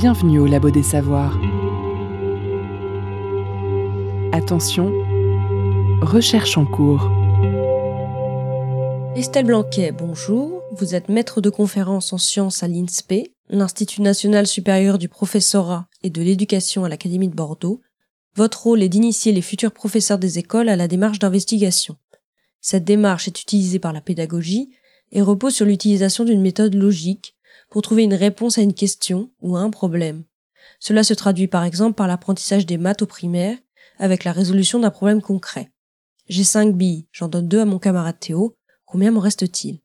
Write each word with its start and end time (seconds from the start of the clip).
Bienvenue 0.00 0.38
au 0.38 0.46
Labo 0.46 0.70
des 0.70 0.84
Savoirs. 0.84 1.36
Attention, 4.30 4.92
recherche 6.02 6.56
en 6.56 6.66
cours. 6.66 7.10
Estelle 9.16 9.46
Blanquet, 9.46 9.90
bonjour. 9.90 10.62
Vous 10.70 10.94
êtes 10.94 11.08
maître 11.08 11.40
de 11.40 11.50
conférence 11.50 12.12
en 12.12 12.18
sciences 12.18 12.62
à 12.62 12.68
l'INSPE, 12.68 13.32
l'Institut 13.48 14.02
national 14.02 14.46
supérieur 14.46 14.98
du 14.98 15.08
professorat 15.08 15.88
et 16.04 16.10
de 16.10 16.22
l'éducation 16.22 16.84
à 16.84 16.88
l'Académie 16.88 17.28
de 17.28 17.34
Bordeaux. 17.34 17.80
Votre 18.36 18.62
rôle 18.62 18.84
est 18.84 18.88
d'initier 18.88 19.32
les 19.32 19.42
futurs 19.42 19.72
professeurs 19.72 20.20
des 20.20 20.38
écoles 20.38 20.68
à 20.68 20.76
la 20.76 20.86
démarche 20.86 21.18
d'investigation. 21.18 21.96
Cette 22.60 22.84
démarche 22.84 23.26
est 23.26 23.42
utilisée 23.42 23.80
par 23.80 23.92
la 23.92 24.00
pédagogie 24.00 24.70
et 25.10 25.22
repose 25.22 25.54
sur 25.54 25.66
l'utilisation 25.66 26.22
d'une 26.22 26.40
méthode 26.40 26.76
logique 26.76 27.34
pour 27.70 27.82
trouver 27.82 28.04
une 28.04 28.14
réponse 28.14 28.58
à 28.58 28.62
une 28.62 28.74
question 28.74 29.30
ou 29.40 29.56
à 29.56 29.60
un 29.60 29.70
problème. 29.70 30.24
Cela 30.80 31.02
se 31.02 31.14
traduit 31.14 31.48
par 31.48 31.64
exemple 31.64 31.94
par 31.94 32.06
l'apprentissage 32.06 32.66
des 32.66 32.78
maths 32.78 33.02
au 33.02 33.06
primaire 33.06 33.56
avec 33.98 34.24
la 34.24 34.32
résolution 34.32 34.78
d'un 34.78 34.90
problème 34.90 35.22
concret. 35.22 35.70
J'ai 36.28 36.44
cinq 36.44 36.76
billes, 36.76 37.06
j'en 37.12 37.28
donne 37.28 37.48
deux 37.48 37.60
à 37.60 37.64
mon 37.64 37.78
camarade 37.78 38.20
Théo, 38.20 38.56
combien 38.84 39.10
m'en 39.10 39.20
reste-t-il? 39.20 39.80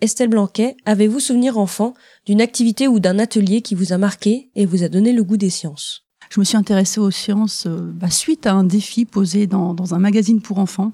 Estelle 0.00 0.28
Blanquet, 0.28 0.76
avez-vous 0.84 1.18
souvenir 1.18 1.58
enfant 1.58 1.94
d'une 2.24 2.40
activité 2.40 2.86
ou 2.86 3.00
d'un 3.00 3.18
atelier 3.18 3.62
qui 3.62 3.74
vous 3.74 3.92
a 3.92 3.98
marqué 3.98 4.50
et 4.54 4.66
vous 4.66 4.84
a 4.84 4.88
donné 4.88 5.12
le 5.12 5.24
goût 5.24 5.36
des 5.36 5.50
sciences? 5.50 6.04
Je 6.30 6.40
me 6.40 6.44
suis 6.44 6.56
intéressée 6.56 7.00
aux 7.00 7.10
sciences 7.10 7.66
euh, 7.66 7.90
bah, 7.94 8.10
suite 8.10 8.46
à 8.46 8.52
un 8.52 8.64
défi 8.64 9.06
posé 9.06 9.46
dans, 9.46 9.74
dans 9.74 9.94
un 9.94 9.98
magazine 9.98 10.42
pour 10.42 10.58
enfants. 10.58 10.92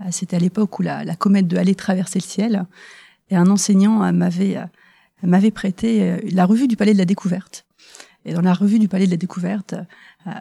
Euh, 0.00 0.04
c'était 0.10 0.36
à 0.36 0.40
l'époque 0.40 0.78
où 0.78 0.82
la, 0.82 1.04
la 1.04 1.16
comète 1.16 1.46
de 1.46 1.56
Halley 1.56 1.74
traversait 1.74 2.18
le 2.18 2.24
ciel 2.24 2.66
et 3.28 3.36
un 3.36 3.48
enseignant 3.48 4.02
euh, 4.02 4.12
m'avait 4.12 4.56
m'avait 5.22 5.50
prêté 5.50 6.16
la 6.32 6.46
revue 6.46 6.68
du 6.68 6.76
Palais 6.76 6.92
de 6.92 6.98
la 6.98 7.04
Découverte. 7.04 7.66
Et 8.24 8.34
dans 8.34 8.42
la 8.42 8.52
revue 8.52 8.78
du 8.78 8.88
Palais 8.88 9.06
de 9.06 9.10
la 9.10 9.16
Découverte, 9.16 9.74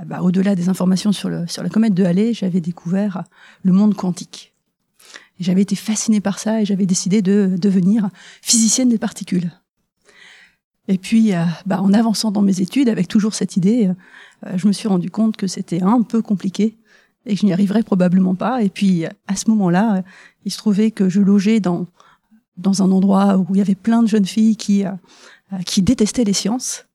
bah, 0.06 0.22
au-delà 0.22 0.56
des 0.56 0.70
informations 0.70 1.12
sur, 1.12 1.30
le, 1.30 1.48
sur 1.48 1.64
la 1.64 1.70
comète 1.70 1.94
de 1.94 2.04
Halley, 2.04 2.34
j'avais 2.34 2.62
découvert 2.62 3.24
le 3.64 3.72
monde 3.72 3.96
quantique. 3.96 4.54
J'avais 5.40 5.62
été 5.62 5.76
fascinée 5.76 6.20
par 6.20 6.40
ça 6.40 6.62
et 6.62 6.66
j'avais 6.66 6.86
décidé 6.86 7.22
de 7.22 7.56
devenir 7.58 8.10
physicienne 8.42 8.90
des 8.90 8.98
particules. 8.98 9.52
Et 10.90 10.98
puis, 10.98 11.34
euh, 11.34 11.46
bah, 11.66 11.82
en 11.82 11.94
avançant 11.94 12.32
dans 12.32 12.42
mes 12.42 12.62
études, 12.62 12.90
avec 12.90 13.08
toujours 13.08 13.34
cette 13.34 13.56
idée, 13.56 13.92
euh, 14.46 14.58
je 14.58 14.68
me 14.68 14.74
suis 14.74 14.88
rendu 14.88 15.10
compte 15.10 15.38
que 15.38 15.48
c'était 15.48 15.82
un 15.82 16.02
peu 16.02 16.22
compliqué 16.22 16.78
et 17.26 17.36
que 17.36 17.42
je 17.42 17.46
n'y 17.46 17.54
arriverais 17.54 17.84
probablement 17.84 18.36
pas. 18.36 18.64
Et 18.64 18.70
puis, 18.70 19.06
à 19.28 19.36
ce 19.36 19.50
moment-là, 19.52 20.04
il 20.46 20.52
se 20.52 20.58
trouvait 20.58 20.92
que 20.92 21.08
je 21.08 21.22
logeais 21.22 21.60
dans 21.60 21.86
dans 22.60 22.84
un 22.84 22.92
endroit 22.92 23.38
où 23.38 23.48
il 23.52 23.58
y 23.58 23.62
avait 23.62 23.76
plein 23.76 24.04
de 24.04 24.08
jeunes 24.08 24.26
filles 24.26 24.56
qui 24.56 24.86
euh, 24.86 24.92
qui 25.66 25.82
détestaient 25.82 26.24
les 26.24 26.34
sciences. 26.34 26.86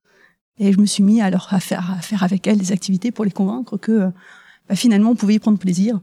Et 0.59 0.73
je 0.73 0.79
me 0.79 0.87
suis 0.87 1.03
mis 1.03 1.21
à 1.21 1.27
à 1.27 1.61
faire 1.61 1.91
à 1.91 2.01
faire 2.01 2.23
avec 2.23 2.47
elles 2.47 2.59
des 2.59 2.73
activités 2.73 3.11
pour 3.11 3.25
les 3.25 3.33
convaincre 3.33 3.77
que 3.77 4.11
bah, 4.69 4.77
finalement 4.77 5.11
on 5.11 5.17
pouvait 5.17 5.35
y 5.35 5.39
prendre 5.39 5.59
plaisir. 5.59 6.01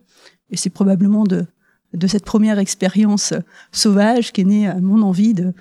Et 0.50 0.58
c'est 0.58 0.70
probablement 0.70 1.24
de 1.24 1.46
de 1.94 2.08
cette 2.08 2.26
première 2.26 2.60
expérience 2.60 3.34
sauvage 3.72 4.32
qui 4.32 4.42
est 4.42 4.46
née 4.46 4.74
mon 4.82 5.02
envie 5.02 5.34
de, 5.34 5.54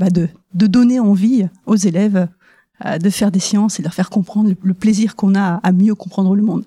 bah 0.00 0.10
de, 0.10 0.28
de 0.54 0.66
donner 0.66 0.98
envie 0.98 1.46
aux 1.64 1.76
élèves 1.76 2.28
euh, 2.84 2.98
de 2.98 3.08
faire 3.08 3.30
des 3.30 3.40
sciences 3.40 3.78
et 3.78 3.82
de 3.82 3.86
leur 3.86 3.94
faire 3.94 4.10
comprendre 4.10 4.52
le, 4.60 4.74
plaisir 4.74 5.16
qu'on 5.16 5.34
a 5.34 5.60
à 5.62 5.72
mieux 5.72 5.94
comprendre 5.94 6.36
le 6.36 6.42
monde. 6.42 6.66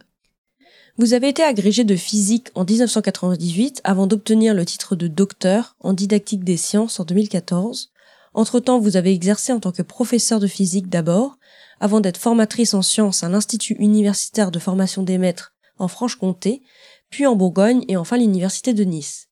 Vous 0.99 1.13
avez 1.13 1.29
été 1.29 1.43
agrégé 1.43 1.85
de 1.85 1.95
physique 1.95 2.49
en 2.55 2.65
1998 2.65 3.79
avant 3.85 4.05
d'obtenir 4.05 4.53
le 4.53 4.65
titre 4.65 4.97
de 4.97 5.07
docteur 5.07 5.77
en 5.79 5.93
didactique 5.93 6.43
des 6.43 6.57
sciences 6.57 6.99
en 6.99 7.05
2014. 7.05 7.93
Entre-temps, 8.33 8.81
vous 8.81 8.97
avez 8.97 9.13
exercé 9.13 9.53
en 9.53 9.61
tant 9.61 9.71
que 9.71 9.81
professeur 9.81 10.41
de 10.41 10.47
physique 10.47 10.89
d'abord, 10.89 11.37
avant 11.79 12.01
d'être 12.01 12.17
formatrice 12.17 12.73
en 12.73 12.81
sciences 12.81 13.23
à 13.23 13.29
l'Institut 13.29 13.75
universitaire 13.79 14.51
de 14.51 14.59
formation 14.59 15.01
des 15.01 15.17
maîtres 15.17 15.53
en 15.77 15.87
Franche-Comté, 15.87 16.63
puis 17.09 17.25
en 17.25 17.37
Bourgogne 17.37 17.85
et 17.87 17.95
enfin 17.95 18.17
l'université 18.17 18.73
de 18.73 18.83
Nice. 18.83 19.29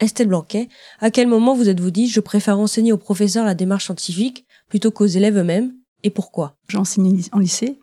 Estelle 0.00 0.26
Blanquet, 0.26 0.68
à 0.98 1.12
quel 1.12 1.28
moment 1.28 1.54
vous 1.54 1.68
êtes-vous 1.68 1.92
dit 1.92 2.08
je 2.08 2.18
préfère 2.18 2.58
enseigner 2.58 2.90
aux 2.90 2.98
professeurs 2.98 3.44
la 3.44 3.54
démarche 3.54 3.84
scientifique 3.84 4.44
plutôt 4.68 4.90
qu'aux 4.90 5.06
élèves 5.06 5.38
eux-mêmes 5.38 5.72
et 6.02 6.10
pourquoi? 6.10 6.56
J'ai 6.68 6.78
enseigné 6.78 7.24
en 7.32 7.38
lycée, 7.38 7.78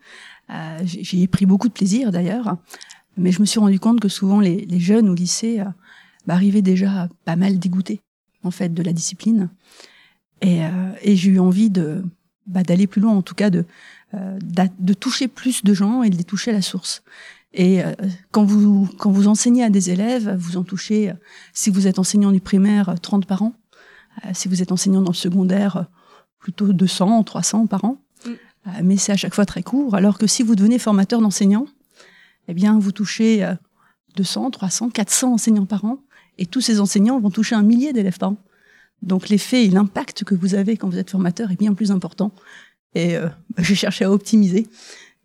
euh, 0.50 0.80
j'ai 0.84 1.28
pris 1.28 1.46
beaucoup 1.46 1.68
de 1.68 1.74
plaisir 1.74 2.12
d'ailleurs, 2.12 2.58
mais 3.18 3.32
je 3.32 3.42
me 3.42 3.46
suis 3.46 3.60
rendu 3.60 3.80
compte 3.80 4.00
que 4.00 4.10
souvent 4.10 4.40
les, 4.40 4.80
jeunes 4.80 5.10
au 5.10 5.16
lycée 5.16 5.60
euh, 5.60 5.66
bah, 6.28 6.36
arrivaient 6.36 6.62
déjà 6.62 7.10
pas 7.26 7.36
mal 7.36 7.58
dégoûtés 7.58 8.02
en 8.44 8.52
fait 8.52 8.74
de 8.74 8.84
la 8.84 8.94
discipline 8.94 9.50
et, 10.42 10.64
euh, 10.64 10.92
et 11.02 11.16
j'ai 11.16 11.32
eu 11.32 11.40
envie 11.40 11.72
de 11.72 12.04
bah, 12.46 12.62
d'aller 12.62 12.86
plus 12.86 13.02
loin 13.02 13.14
en 13.14 13.22
tout 13.22 13.36
cas 13.36 13.50
de 13.50 13.66
de 14.14 14.94
toucher 14.94 15.28
plus 15.28 15.66
de 15.66 15.74
gens 15.74 16.02
et 16.02 16.10
de 16.10 16.16
les 16.16 16.24
toucher 16.24 16.52
à 16.52 16.54
la 16.54 16.62
source. 16.62 17.04
Et 17.54 17.82
quand 18.32 18.46
vous 18.46 18.88
quand 18.98 19.12
vous 19.12 19.28
enseignez 19.28 19.62
à 19.62 19.70
des 19.70 19.90
élèves, 19.90 20.34
vous 20.38 20.56
en 20.56 20.64
touchez, 20.64 21.12
si 21.52 21.70
vous 21.70 21.86
êtes 21.86 22.00
enseignant 22.00 22.32
du 22.32 22.40
primaire, 22.40 22.96
30 23.02 23.26
par 23.26 23.42
an. 23.42 23.52
Si 24.32 24.48
vous 24.48 24.62
êtes 24.62 24.72
enseignant 24.72 25.02
dans 25.02 25.12
le 25.12 25.18
secondaire, 25.18 25.88
plutôt 26.40 26.72
200, 26.72 27.24
300 27.24 27.68
par 27.68 27.84
an. 27.84 28.05
Mais 28.84 28.98
c'est 28.98 29.12
à 29.12 29.18
chaque 29.18 29.36
fois 29.36 29.46
très 29.46 29.64
court. 29.64 29.96
Alors 29.96 30.18
que 30.18 30.28
si 30.28 30.44
vous 30.44 30.56
devenez 30.56 30.80
formateur 30.80 31.22
d'enseignants, 31.22 31.68
eh 32.48 32.54
bien, 32.54 32.80
vous 32.80 32.92
touchez 32.92 33.48
200, 34.16 34.52
300, 34.52 34.90
400 34.90 35.34
enseignants 35.34 35.66
par 35.66 35.86
an. 35.86 36.00
Et 36.38 36.46
tous 36.46 36.62
ces 36.62 36.80
enseignants 36.80 37.20
vont 37.20 37.30
toucher 37.30 37.56
un 37.56 37.64
millier 37.64 37.94
d'élèves 37.94 38.18
par 38.18 38.32
an. 38.32 38.38
Donc 39.02 39.30
l'effet 39.30 39.66
et 39.66 39.70
l'impact 39.70 40.24
que 40.24 40.36
vous 40.36 40.56
avez 40.56 40.78
quand 40.78 40.90
vous 40.90 40.98
êtes 40.98 41.12
formateur 41.12 41.52
est 41.52 41.58
bien 41.58 41.74
plus 41.74 41.92
important. 41.92 42.32
Et 42.96 43.16
euh, 43.16 43.28
bah, 43.56 43.64
j'ai 43.64 43.76
cherché 43.76 44.06
à 44.06 44.12
optimiser. 44.12 44.68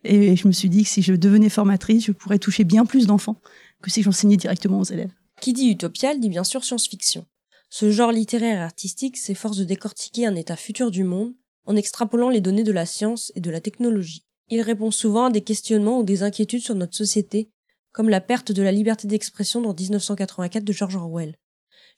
Et 0.04 0.36
je 0.36 0.46
me 0.46 0.52
suis 0.52 0.68
dit 0.68 0.84
que 0.84 0.88
si 0.88 1.02
je 1.02 1.14
devenais 1.14 1.48
formatrice, 1.48 2.04
je 2.04 2.12
pourrais 2.12 2.38
toucher 2.38 2.64
bien 2.64 2.86
plus 2.86 3.06
d'enfants 3.06 3.40
que 3.82 3.90
si 3.90 4.02
j'enseignais 4.02 4.36
directement 4.36 4.80
aux 4.80 4.84
élèves. 4.84 5.12
Qui 5.40 5.52
dit 5.52 5.70
utopial 5.70 6.20
dit 6.20 6.28
bien 6.28 6.44
sûr 6.44 6.64
science-fiction. 6.64 7.26
Ce 7.68 7.90
genre 7.90 8.12
littéraire 8.12 8.58
et 8.58 8.62
artistique 8.62 9.16
s'efforce 9.16 9.56
de 9.56 9.64
décortiquer 9.64 10.26
un 10.26 10.34
état 10.34 10.56
futur 10.56 10.90
du 10.90 11.04
monde 11.04 11.32
en 11.70 11.76
extrapolant 11.76 12.31
les 12.31 12.41
données 12.41 12.64
de 12.64 12.72
la 12.72 12.84
science 12.84 13.31
et 13.36 13.41
de 13.41 13.50
la 13.50 13.60
technologie. 13.60 14.25
Il 14.48 14.60
répond 14.60 14.91
souvent 14.91 15.26
à 15.26 15.31
des 15.31 15.42
questionnements 15.42 16.00
ou 16.00 16.03
des 16.03 16.25
inquiétudes 16.25 16.62
sur 16.62 16.75
notre 16.75 16.97
société, 16.97 17.48
comme 17.92 18.08
la 18.08 18.20
perte 18.20 18.50
de 18.50 18.62
la 18.62 18.72
liberté 18.72 19.06
d'expression 19.06 19.60
dans 19.60 19.72
1984 19.72 20.64
de 20.64 20.72
George 20.72 20.97
Orwell. 20.97 21.36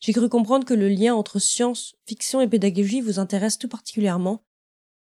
J'ai 0.01 0.13
cru 0.13 0.29
comprendre 0.29 0.67
que 0.67 0.75
le 0.75 0.89
lien 0.89 1.15
entre 1.15 1.39
science, 1.39 1.95
fiction 2.07 2.43
et 2.43 2.49
pédagogie 2.49 3.01
vous 3.01 3.19
intéresse 3.19 3.57
tout 3.57 3.69
particulièrement. 3.69 4.45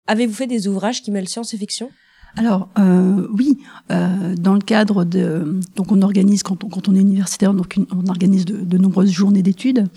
Avez-vous 0.06 0.32
fait 0.32 0.46
des 0.46 0.66
ouvrages 0.66 1.02
qui 1.02 1.10
mêlent 1.10 1.28
science 1.28 1.52
et 1.52 1.58
fiction? 1.58 1.90
Alors 2.36 2.70
euh, 2.78 3.28
oui, 3.34 3.58
euh, 3.92 4.34
dans 4.34 4.54
le 4.54 4.60
cadre 4.60 5.04
de 5.04 5.60
donc 5.76 5.92
on 5.92 6.00
organise 6.00 6.42
quand 6.42 6.88
on 6.88 6.94
est 6.96 7.00
universitaire 7.00 7.54
donc 7.54 7.78
on 7.92 8.06
organise 8.08 8.44
de, 8.44 8.56
de 8.56 8.78
nombreuses 8.78 9.12
journées 9.12 9.42
d'études. 9.42 9.88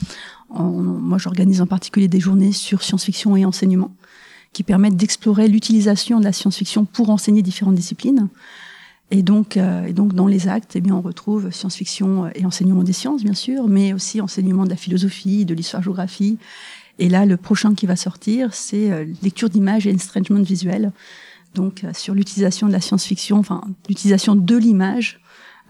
Moi 0.49 1.17
j'organise 1.17 1.61
en 1.61 1.67
particulier 1.67 2.07
des 2.07 2.19
journées 2.19 2.51
sur 2.51 2.83
science-fiction 2.83 3.35
et 3.37 3.45
enseignement 3.45 3.95
qui 4.53 4.63
permettent 4.63 4.95
d'explorer 4.95 5.47
l'utilisation 5.47 6.19
de 6.19 6.25
la 6.25 6.33
science-fiction 6.33 6.85
pour 6.85 7.09
enseigner 7.09 7.41
différentes 7.41 7.75
disciplines. 7.75 8.27
Et 9.09 9.23
donc 9.23 9.55
euh, 9.55 9.85
et 9.85 9.93
donc 9.93 10.13
dans 10.13 10.27
les 10.27 10.47
actes 10.47 10.75
eh 10.75 10.81
bien 10.81 10.93
on 10.93 11.01
retrouve 11.01 11.49
science-fiction 11.51 12.29
et 12.35 12.45
enseignement 12.45 12.83
des 12.83 12.93
sciences 12.93 13.23
bien 13.23 13.33
sûr, 13.33 13.67
mais 13.67 13.93
aussi 13.93 14.19
enseignement 14.19 14.65
de 14.65 14.69
la 14.69 14.75
philosophie, 14.75 15.45
de 15.45 15.53
l'histoire-géographie. 15.53 16.37
Et 16.99 17.07
là 17.07 17.25
le 17.25 17.37
prochain 17.37 17.73
qui 17.73 17.85
va 17.85 17.95
sortir 17.95 18.53
c'est 18.53 18.91
euh, 18.91 19.05
lecture 19.23 19.49
d'images 19.49 19.87
et 19.87 19.91
estrangement 19.91 20.41
visuel 20.41 20.91
donc 21.57 21.83
euh, 21.83 21.91
sur 21.93 22.13
l'utilisation 22.13 22.67
de 22.67 22.71
la 22.71 22.81
science-fiction, 22.81 23.37
enfin 23.39 23.61
l'utilisation 23.89 24.35
de 24.35 24.55
l'image 24.55 25.19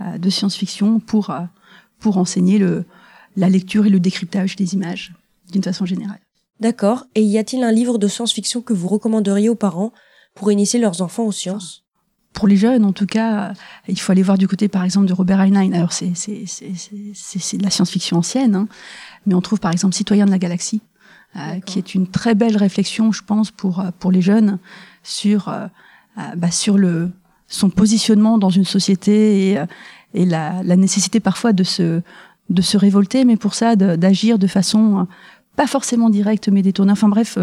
euh, 0.02 0.18
de 0.18 0.30
science-fiction 0.30 1.00
pour 1.00 1.32
euh, 1.32 1.42
pour 2.00 2.18
enseigner 2.18 2.60
le 2.60 2.86
la 3.36 3.50
lecture 3.50 3.86
et 3.86 3.90
le 3.90 4.00
décryptage 4.00 4.56
des 4.56 4.74
images 4.74 5.14
d'une 5.52 5.64
façon 5.64 5.86
générale. 5.86 6.20
D'accord. 6.60 7.06
Et 7.16 7.22
y 7.22 7.38
a-t-il 7.38 7.64
un 7.64 7.72
livre 7.72 7.98
de 7.98 8.08
science-fiction 8.08 8.62
que 8.62 8.74
vous 8.74 8.88
recommanderiez 8.88 9.50
aux 9.50 9.56
parents 9.56 9.92
pour 10.34 10.52
initier 10.52 10.80
leurs 10.80 11.02
enfants 11.02 11.26
aux 11.26 11.32
sciences? 11.32 11.84
pour 12.34 12.48
les 12.48 12.58
jeunes, 12.58 12.86
en 12.86 12.94
tout 12.94 13.08
cas, 13.08 13.54
il 13.88 14.00
faut 14.00 14.12
aller 14.12 14.22
voir 14.22 14.38
du 14.38 14.48
côté, 14.48 14.68
par 14.68 14.84
exemple, 14.84 15.08
de 15.08 15.14
Robert 15.14 15.40
Heinlein. 15.40 15.74
Alors, 15.74 15.92
c'est 15.92 16.12
c'est 16.14 16.44
c'est 16.46 16.72
c'est 17.16 17.58
de 17.58 17.64
la 17.64 17.72
science-fiction 17.72 18.18
ancienne, 18.18 18.54
hein, 18.54 18.68
mais 19.26 19.34
on 19.34 19.42
trouve 19.42 19.60
par 19.60 19.72
exemple 19.72 19.96
Citoyen 19.96 20.28
de 20.28 20.30
la 20.30 20.38
galaxie, 20.38 20.82
euh, 21.36 21.60
qui 21.62 21.80
est 21.80 21.96
une 21.96 22.08
très 22.08 22.36
belle 22.36 22.56
réflexion, 22.56 23.12
je 23.12 23.24
pense, 23.24 23.50
pour 23.50 23.84
pour 23.98 24.12
les 24.12 24.22
jeunes 24.22 24.60
sur 25.02 25.48
euh, 25.48 25.66
euh, 26.18 26.22
bah, 26.36 26.52
sur 26.52 26.78
le 26.78 27.12
son 27.48 27.70
positionnement 27.70 28.38
dans 28.38 28.50
une 28.50 28.66
société 28.66 29.52
et, 29.52 29.60
euh, 29.60 29.66
et 30.14 30.26
la, 30.26 30.62
la, 30.64 30.76
nécessité 30.76 31.20
parfois 31.20 31.54
de 31.54 31.64
se 31.64 32.02
de 32.50 32.62
se 32.62 32.78
révolter, 32.78 33.24
mais 33.24 33.38
pour 33.38 33.54
ça 33.54 33.76
d'agir 33.76 34.40
de, 34.40 34.48
façon 34.48 35.08
pas 35.58 35.68
forcément 35.68 36.10
directe, 36.10 36.48
mais 36.48 36.62
détournée. 36.62 36.94
Enfin 36.94 37.10
bref, 37.10 37.38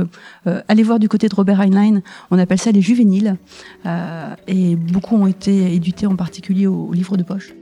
euh, 0.46 0.62
allez 0.68 0.84
voir 0.84 0.98
du 0.98 1.08
côté 1.08 1.28
de 1.28 1.34
Robert 1.34 1.60
Heinlein, 1.60 2.00
on 2.30 2.38
appelle 2.38 2.60
ça 2.60 2.70
les 2.70 2.80
juvéniles, 2.80 3.36
euh, 3.84 4.34
et 4.46 4.76
beaucoup 4.76 5.16
ont 5.16 5.26
été 5.26 5.74
édités 5.74 6.06
en 6.06 6.16
particulier 6.16 6.66
au, 6.66 6.86
au 6.86 6.92
livre 6.92 7.16
de 7.18 7.24
poche. 7.24 7.52